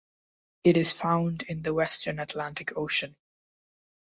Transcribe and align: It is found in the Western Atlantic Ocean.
It 0.63 0.77
is 0.77 0.91
found 0.91 1.43
in 1.43 1.61
the 1.61 1.75
Western 1.75 2.17
Atlantic 2.17 2.75
Ocean. 2.75 3.15